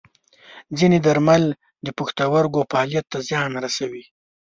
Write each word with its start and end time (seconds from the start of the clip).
ځینې 0.77 0.97
درمل 1.07 1.43
د 1.85 1.87
پښتورګو 1.97 2.61
فعالیت 2.71 3.05
ته 3.11 3.17
زیان 3.29 3.51
رسوي. 3.65 4.03